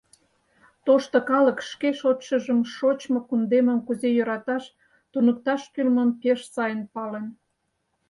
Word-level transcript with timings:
Тошто 0.85 1.17
калык 1.29 1.59
шке 1.69 1.89
шочшыжым 1.99 2.59
шочмо 2.75 3.19
кундемым 3.27 3.79
кузе 3.87 4.09
йӧраташ 4.17 4.63
туныкташ 5.11 5.61
кӱлмым 5.73 6.09
пеш 6.21 6.39
сайын 6.53 6.81
пален. 6.93 7.25